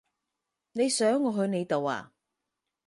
[0.71, 2.11] 你想我去你度呀？